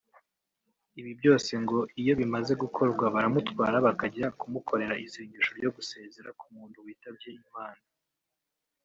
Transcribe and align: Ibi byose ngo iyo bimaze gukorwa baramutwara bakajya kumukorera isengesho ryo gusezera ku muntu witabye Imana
Ibi 0.99 1.11
byose 1.19 1.51
ngo 1.63 1.77
iyo 2.01 2.13
bimaze 2.19 2.53
gukorwa 2.63 3.05
baramutwara 3.15 3.77
bakajya 3.87 4.27
kumukorera 4.39 4.99
isengesho 5.05 5.51
ryo 5.59 5.69
gusezera 5.77 6.29
ku 6.39 6.45
muntu 6.55 6.77
witabye 6.85 7.29
Imana 7.47 7.83